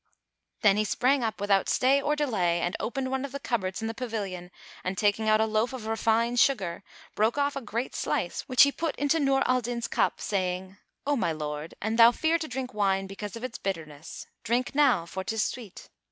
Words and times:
'"Then 0.63 0.77
he 0.77 0.83
sprang 0.83 1.23
up 1.23 1.39
without 1.39 1.69
stay 1.69 2.01
or 2.01 2.15
delay 2.15 2.59
and 2.59 2.75
opened 2.79 3.11
one 3.11 3.23
of 3.23 3.31
the 3.31 3.39
cupboards 3.39 3.83
in 3.83 3.87
the 3.87 3.93
pavilion 3.93 4.49
and 4.83 4.97
taking 4.97 5.29
out 5.29 5.39
a 5.39 5.45
loaf 5.45 5.73
of 5.73 5.85
refined 5.85 6.39
sugar, 6.39 6.83
broke 7.13 7.37
off 7.37 7.55
a 7.55 7.61
great 7.61 7.93
slice 7.93 8.41
which 8.49 8.63
he 8.63 8.71
put 8.71 8.95
into 8.95 9.19
Nur 9.19 9.43
al 9.45 9.61
Din's 9.61 9.87
cup, 9.87 10.19
saying, 10.19 10.77
"O 11.05 11.15
my 11.15 11.31
lord, 11.31 11.75
an 11.83 11.97
thou 11.97 12.11
fear 12.11 12.39
to 12.39 12.47
drink 12.47 12.73
wine, 12.73 13.05
because 13.05 13.35
of 13.35 13.43
its 13.43 13.59
bitterness, 13.59 14.25
drink 14.43 14.73
now, 14.73 15.05
for 15.05 15.23
'tis 15.23 15.43
sweet." 15.43 15.87